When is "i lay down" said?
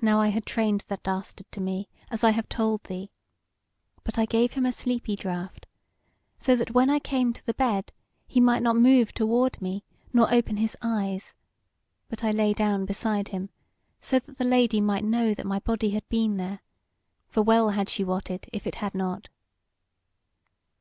12.24-12.86